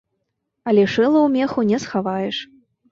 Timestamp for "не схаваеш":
1.75-2.45